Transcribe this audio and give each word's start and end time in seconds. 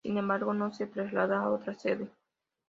Sin 0.03 0.17
embargo, 0.17 0.51
no 0.55 0.73
se 0.73 0.87
traslada 0.87 1.39
a 1.41 1.49
otra 1.51 1.75
sede. 1.75 2.09